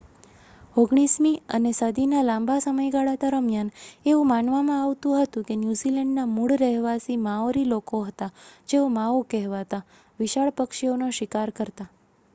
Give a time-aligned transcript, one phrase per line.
[0.75, 3.69] ઓગણીસમી અને સદીના લાંબા સમયગાળા દરમિયાન
[4.05, 8.35] એવું માનવામાં આવતું હતું કે ન્યૂઝીલૅન્ડના મૂળ રહેવાસી માઓરી લોકો હતાં
[8.69, 9.85] જેઓ માઓ કહેવાતા
[10.19, 11.93] વિશાળ પક્ષીઓનો શિકાર કરતાં